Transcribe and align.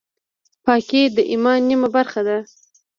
پاکي 0.65 1.01
د 1.15 1.17
ایمان 1.31 1.59
نیمه 1.69 1.89
برخه 1.95 2.21
ده. 2.27 2.37